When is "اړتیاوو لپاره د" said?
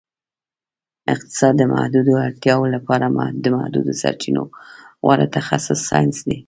2.25-3.45